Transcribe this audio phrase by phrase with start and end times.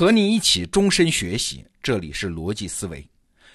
[0.00, 3.06] 和你一起终身学习，这里是逻辑思维。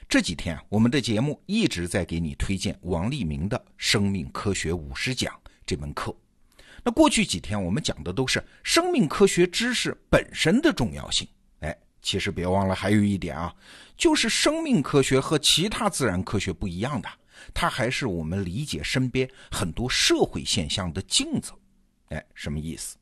[0.08, 5.34] 这几天我们的节目一直在给你推荐王立明的《生命科学五十讲》
[5.66, 6.16] 这门课。
[6.84, 11.28] 那过去几天我们讲的都是生命科学知识本身的重要性。
[11.62, 13.52] 哎，其实别忘了还有一点啊，
[13.98, 17.10] 就是生命科学和其他自然科学不一样的，
[17.56, 21.52] 它还是我们理解身边很多社会现象的镜子。
[22.10, 22.98] 哎，什么意思？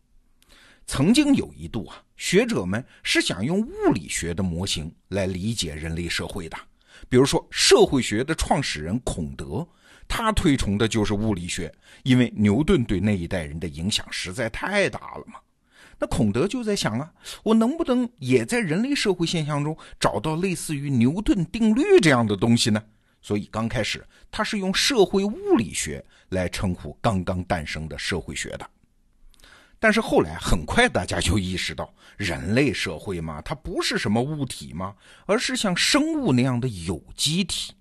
[0.86, 6.58] 曾经有一度啊，学者们是想用物理学的模型来理解人类社会的。
[7.10, 9.68] 比如说，社会学的创始人孔德，
[10.08, 11.74] 他推崇的就是物理学，
[12.04, 15.40] 因为牛顿对那一代人的影响实在太大了嘛。
[16.00, 22.84] 那孔德就在想啊，我能不能也在人类社会现象中找到类似于牛顿定律这样的东西呢？
[23.22, 28.70] 所以刚开始他是用社会物理学来称呼刚刚诞生的社会学的。
[29.84, 34.96] 但是后来很快大家就意识到，人类社会嘛，它不是什么物体嘛，
[35.26, 37.74] 而是像生物那样的有机体。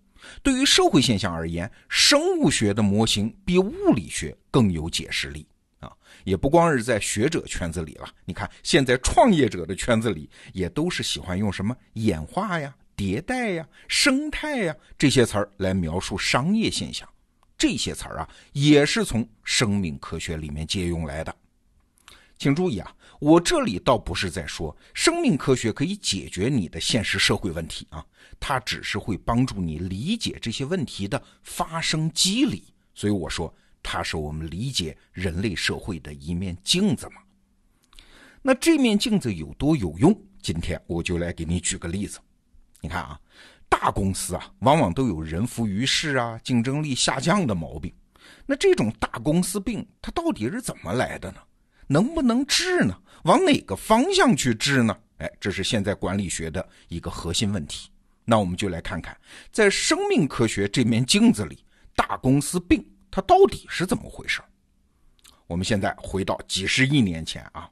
[0.42, 5.46] 对于社会现象而言，生物学的模型比物理学更有解释力
[5.78, 5.92] 啊！
[6.24, 17.08] 也不光是在学者圈子里了，你看现在创业者的圈子里也都是喜欢用什么演化呀、迭代呀、生态呀这些词儿来描述商业现象。
[17.56, 21.32] 这些词儿啊，也是从生命科学里面借用来的。
[22.42, 28.04] 请注意啊，我这里倒不是在说生命科学可以解决你的现实社会问题啊，
[28.40, 32.64] 它只是会帮助你理解这些问题的发生机理。
[32.94, 37.22] 所以我说，它是我们理解人类社会的一面镜子嘛。
[38.42, 40.12] 那这面镜子有多有用？
[40.40, 42.18] 今天我就来给你举个例子。
[42.80, 43.16] 你看啊，
[43.68, 47.94] 大公司啊，往往都有人浮于事啊、竞争力下降的毛病。
[48.44, 51.38] 那这种大公司病，它到底是怎么来的呢？
[51.86, 52.98] 能不能治呢？
[53.24, 54.96] 往哪个方向去治呢？
[55.18, 57.88] 哎，这是现在管理学的一个核心问题。
[58.24, 59.16] 那我们就来看看，
[59.50, 61.64] 在生命科学这面镜子里，
[61.94, 64.40] 大公司病它到底是怎么回事？
[65.46, 67.68] 我们现在回到几十亿年前啊，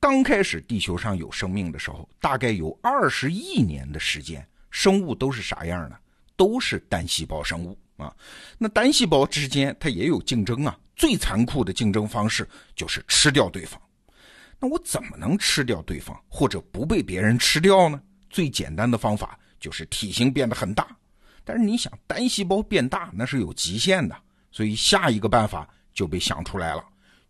[0.00, 5.96] 刚开始地球上有生命的时候，大概有二十亿年的时间，生物都是啥样呢？
[6.36, 8.14] 都是单细胞生物啊。
[8.58, 10.78] 那单细胞之间它也有竞争啊。
[10.96, 13.80] 最残酷的竞争方式就是吃掉对方。
[14.58, 18.00] 那我怎么能吃掉对方，或者不被别人吃掉呢？
[18.30, 20.88] 最简单的方法就是体型变得很大。
[21.44, 24.16] 但是你想，单细胞变大那是有极限的，
[24.50, 26.82] 所以下一个办法就被想出来了，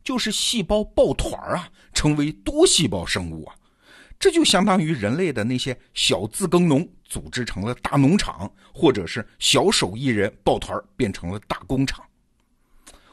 [0.04, 3.54] 就是细胞抱团啊，成为多细胞生物啊。
[4.19, 12.03] 这就相当于人类的那些小自耕农组织成了大农场，或者是小手艺人抱团变成了大工厂。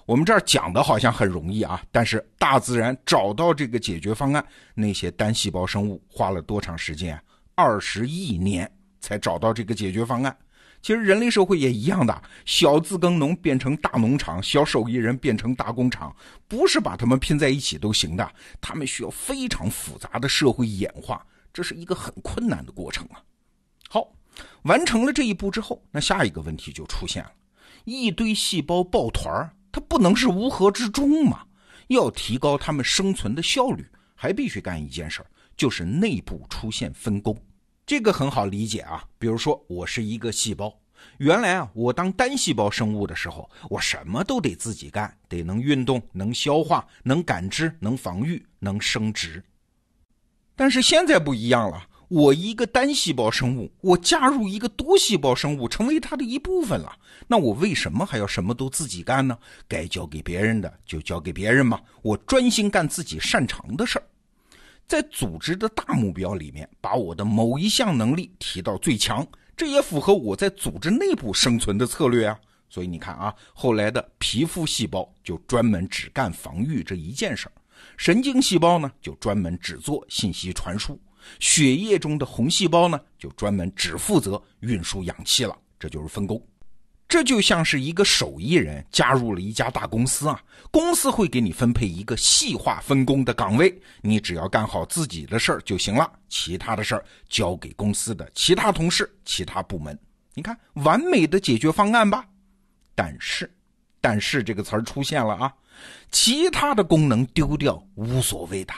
[0.05, 7.17] 我们这儿讲的好像很容易啊，但是大自然找到这个解决方案，那些单细胞生物花了多长时间？
[7.55, 8.69] 二十亿年
[8.99, 10.35] 才找到这个解决方案。
[10.81, 16.13] 其实人类社会也一样的，小自耕农变成大农场，小手艺人变成大工厂，
[16.49, 23.23] 不是把他们拼在一起都行的，他们需要非常复杂的社会演化，这是一个很困难的过程啊。
[23.87, 24.11] 好，
[24.63, 27.31] 完成了这一步之后，那下一个问题就出现了，
[27.85, 29.55] 一堆细胞抱团儿。
[29.73, 31.45] 它不能是乌合之众嘛？
[31.87, 37.35] 要提高它们生存的效率，还必须干一件事儿，就是内部出现分工。
[37.85, 39.03] 这个很好理解啊。
[39.17, 40.79] 比如说，我是一个细胞，
[41.17, 49.43] 原来啊，我当单细胞生物的时候，我什么都得自己干，得能运动、能消化、能感知、能防御、能生殖。
[50.55, 51.87] 但是现在不一样了。
[52.13, 56.95] 我一个单细胞生物，我加入一个多细胞生物，成为它的一部分了。
[57.25, 59.35] 那我为什么还要什么都自己干呢？
[59.67, 61.81] 该交给别人的就交给别人嘛。
[62.03, 64.05] 我专心干自己擅长的事儿，
[64.87, 69.25] 在组织的大目标里面，把我的某一项能力提到最强，
[69.57, 72.39] 这也符合我在组织内部生存的策略啊。
[72.69, 77.51] 所以你看啊，后来的皮肤细胞就专门只干防御这一件事儿，
[77.97, 80.99] 神经细胞呢就专门只做信息传输。
[81.39, 86.41] 血液中的红细胞呢，就专门只负责运输氧气了，这就是分工。
[87.05, 90.41] 这就像是一个手艺人加入了一家大公司啊，
[90.71, 99.97] 公司会给你分配一个细化分工的岗位，你只要干好自己的事儿就行了，其他的事儿交给公司的其他同事、其他部门。
[100.33, 102.25] 你看，完美的解决方案吧？
[102.95, 103.53] 但是，
[104.01, 105.53] 但是这个词儿出现了啊，
[106.09, 108.73] 其他的功能丢掉无所谓的。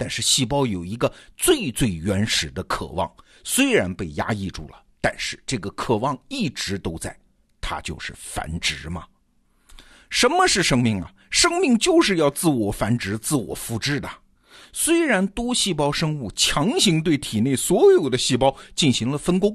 [0.00, 3.12] 但是细胞有一个最最原始的渴望，
[3.44, 7.14] 虽然被压抑住了，但是这个渴望一直都在，
[7.60, 9.04] 它就是繁殖嘛。
[10.08, 11.12] 什么是生命啊？
[11.28, 14.08] 生命就是要自我繁殖、自我复制的。
[14.72, 19.54] 虽然多细胞生物强行对体内所有的细胞进行了分工，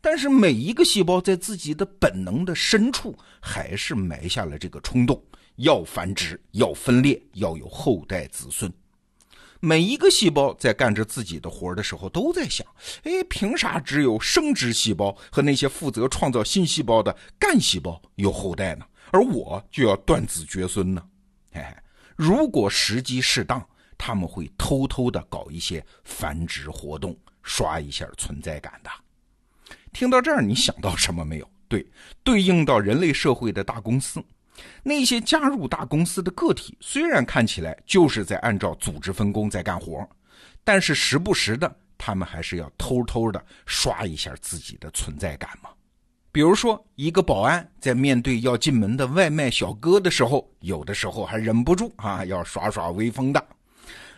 [0.00, 5.22] 但是每一个细胞在自己的本能的深处，还是埋下了这个冲动：
[5.56, 8.72] 要繁殖，要分裂，要有后代子孙。
[9.64, 12.66] 每一个细胞在干着自己的活的时候，都在想：
[13.04, 18.84] 哎，凭啥只有生殖细胞和那些负责创造新细胞的干细胞有后代呢？
[19.12, 21.00] 而我就要断子绝孙呢？
[21.52, 21.76] 嘿嘿，
[22.16, 23.64] 如果时机适当，
[23.96, 28.90] 他们会偷偷的搞一些繁殖活动，刷一下存在感的。
[29.92, 31.48] 听到这儿，你想到什么没有？
[31.68, 31.86] 对，
[32.24, 34.20] 对应到人类社会的大公司。
[34.82, 40.08] 那些加入大公司的个体，虽然看起来就是在按照组织分工在干活，
[40.64, 45.70] 但是时不时的，他们还是要偷偷的刷一下自己的存在感嘛。
[46.30, 53.46] 比如说，一个保安在面对要进门的外卖小哥的时候，有的时候还忍不住啊，要耍耍威风的。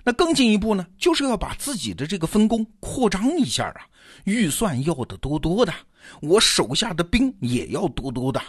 [0.05, 3.87] 那更进一步呢，就是要把自己的这个分工扩张一下啊，
[4.25, 5.73] 预算要的多多的，
[6.21, 8.41] 我手下的兵也要多多的。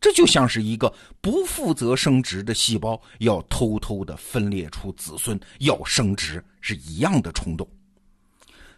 [0.00, 7.68] 这就像是一个不负责生殖的细胞要偷偷的分裂出子孙，要生殖是一样的冲动。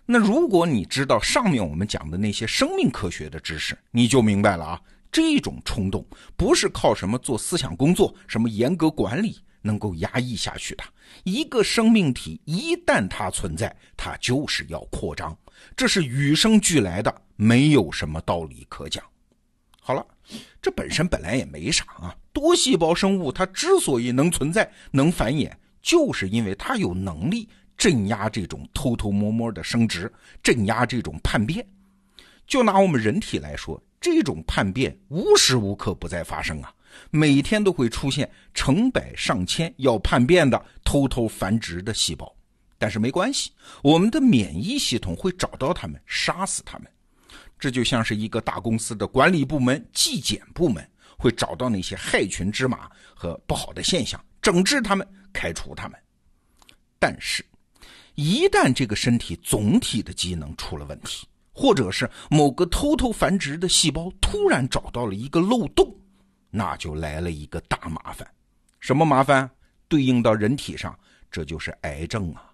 [0.04, 4.80] 那如果你知道上面我们讲的那些生命科学的知识，你就明白了啊，
[5.12, 6.04] 这种冲动
[6.36, 10.82] 不是靠什么做思想工作、什么严格管理能够压抑下去的。
[11.22, 15.38] 一个生命体一旦它存在，它就是要扩张，
[15.76, 19.04] 这是与生俱来的，没有什么道理可讲。
[19.84, 20.06] 好了。
[20.62, 25.50] 这本身本来也没啥啊，多细胞生物它之所以能存在、能繁衍，
[25.82, 31.66] 就是因为它有能力镇压这种偷偷摸摸的生殖，镇压这种叛变。
[32.46, 36.72] 就拿我们人体来说，这种叛变无时无刻不在发生啊，
[37.10, 42.32] 每天都会出现成百上千要叛变的、偷偷繁殖的细胞。
[42.78, 43.50] 但是没关系，
[43.82, 46.88] 我们的免疫系统会找到它们，杀死它们。
[47.62, 50.84] 这就像是一个大公司的管理部门、纪检部门
[51.16, 55.96] 会找到那些害群之马和不好的现象，整治他们，开除他们。
[56.98, 57.46] 但是，
[58.16, 65.88] 一旦这个身体总体的机能出了问题，或者是某个偷偷繁殖的细胞突然找到了一个漏洞，
[66.50, 68.28] 那就来了一个大麻烦。
[68.80, 69.48] 什么麻烦？
[69.86, 70.98] 对应到人体上，
[71.30, 72.51] 这就是癌症啊。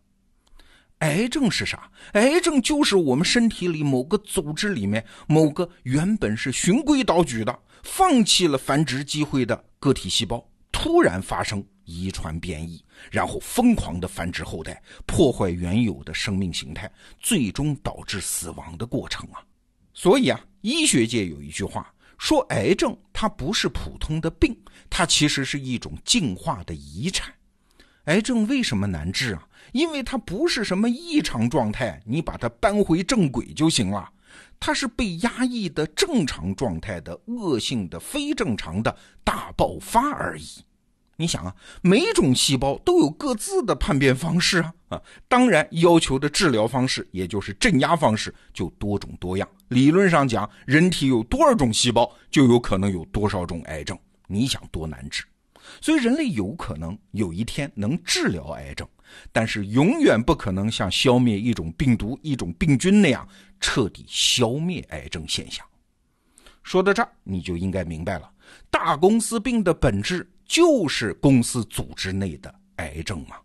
[0.98, 1.90] 癌症是啥？
[2.14, 16.90] 癌症就是我们身体里某个组织里面某个原本是循规蹈矩的、放弃了繁殖机会的个体细胞，突然发生遗传变异，然后疯狂的繁殖后代，破坏原有的生命形态，
[17.20, 19.40] 最终导致死亡的过程啊！
[19.94, 24.56] 所以啊，医学界有一句话说，癌症它不是普通的病，
[24.90, 27.32] 它其实是一种进化的遗产。
[28.08, 29.46] 癌症为什么难治啊？
[29.72, 34.10] 因为它不是什么异常状态，你把它搬回正轨就行了。
[34.58, 40.64] 它是被压抑的正常状态的恶性的非正常的大爆发而已。
[41.16, 49.46] 你想啊，每种细胞都有各自的叛变方式啊啊，当然要求的治疗方式，也就是镇压方式就多种多样。
[49.68, 53.98] 理论上讲，人体有多少种细胞，就有可能有多少种癌症。
[54.26, 55.24] 你想多难治？
[55.80, 58.86] 所以人类有可能有一天能治疗癌症。
[59.32, 63.26] 但是永远不可能像消灭一种病毒、一种病菌那样
[63.58, 65.64] 彻底消灭癌症现象。
[66.62, 68.30] 说到这儿，你就应该明白了，
[68.70, 73.36] 大公司病的本质就是公司组织内的癌症嘛。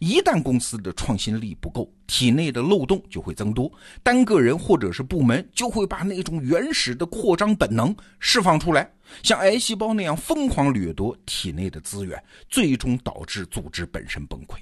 [0.00, 3.70] 一旦公司的创新力不够，体内的漏洞就会增多，
[4.02, 8.90] 单个人或者是部门就会把那种原始的扩张本能释放出来，
[9.22, 14.56] 像癌细胞那样疯狂掠夺体内的资源，最终导致组织本身崩溃。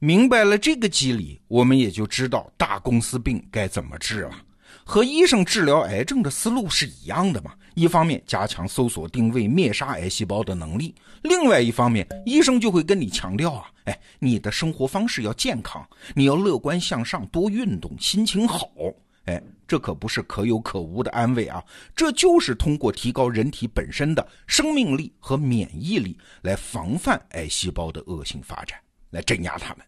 [0.00, 4.32] 明白了这个机理，我们也就知道大公司病该怎么治了。
[4.84, 7.52] 和医生治疗癌症的思路是一样的嘛。
[7.74, 18.70] 一方面加强搜索定位、灭杀癌细胞的能力，另外一方面，医生就会跟你强调啊，哎，你的生活方式要健康，你要乐观向上，多运动，心情好。
[19.24, 21.64] 哎，这可不是可有可无的安慰啊，
[21.96, 28.78] 这就是通过提高人体本身的生命力和免疫力来防范癌细胞的恶性发展。
[29.10, 29.86] 来镇压他们。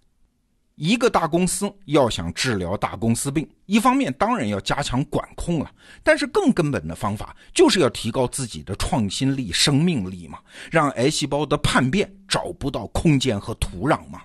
[0.80, 5.70] 一个大公司要想治疗大公司病，一方面当然要加强管控了，
[6.02, 10.38] 但是更根本的方法就是要提高自己的创新力、生命力嘛，
[10.70, 14.22] 让癌细胞的叛变找不到空间和土壤嘛。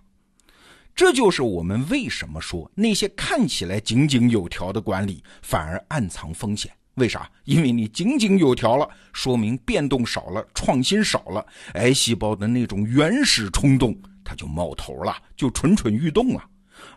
[0.96, 6.72] 这就是我们为什么说那些看起来井井有条的管理反而暗藏风险。
[6.94, 7.30] 为啥？
[7.44, 13.94] 因为你井井有条了，说明变动少了，创新少了，癌细胞的那种原始冲动。
[14.26, 16.44] 它就冒头了，就蠢蠢欲动了。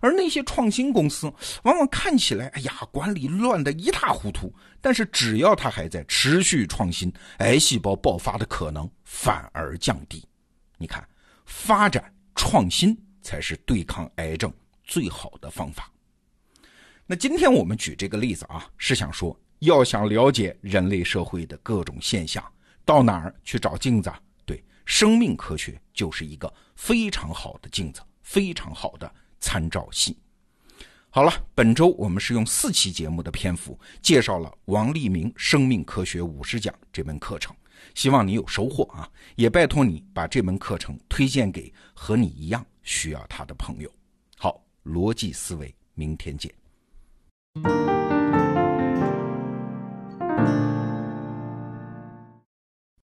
[0.00, 1.32] 而那些创新公司，
[1.62, 10.26] 往往看起来，哎呀，管理乱得一塌糊涂，但是只要它还在持续创新，癌细胞爆发的可能反而降低。
[10.76, 11.06] 你看，
[11.46, 15.88] 发展创新才是对抗癌症最好的方法。
[17.06, 22.44] 那今天我们举这个例子啊，是想说，要想了解人类社会的各种现象，
[22.84, 24.12] 到哪儿去找镜子？
[24.88, 29.08] 生命科学就是一个非常好的镜子，非常好的。
[29.38, 30.18] 参照系。
[31.10, 37.54] 好了，本周我们是用四期节目的篇幅介绍了王立明《生命科学五十讲》这门课程，
[37.94, 39.08] 希望你有收获啊！
[39.36, 43.88] 也拜托你把这门课程推荐给和你一样需要它的朋友。
[44.36, 46.52] 好，逻辑思维，明天见。